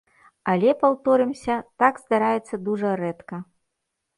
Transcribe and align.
Але, 0.53 0.69
паўторымся, 0.83 1.57
так 1.83 2.01
здараецца 2.05 2.61
дужа 2.69 2.89
рэдка. 3.03 3.35